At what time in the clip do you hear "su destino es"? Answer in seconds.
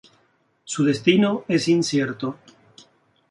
0.63-1.67